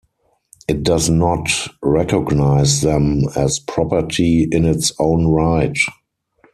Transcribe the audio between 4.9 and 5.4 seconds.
own